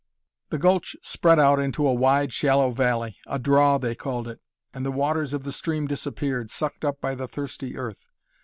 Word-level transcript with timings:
The 0.49 0.57
gulch 0.57 0.95
spread 1.03 1.37
out 1.39 1.59
into 1.59 1.87
a 1.87 1.93
wide, 1.93 2.33
shallow 2.33 2.71
valley 2.71 3.17
a 3.27 3.37
draw, 3.37 3.77
they 3.77 3.93
called 3.93 4.27
it 4.27 4.41
and 4.73 4.83
the 4.83 4.89
waters 4.89 5.31
of 5.31 5.43
the 5.43 5.51
stream 5.51 5.85
disappeared, 5.85 6.49
sucked 6.49 6.83
up 6.83 6.99
by 6.99 7.13
the 7.13 7.27
thirsty 7.27 7.77
earth. 7.77 8.03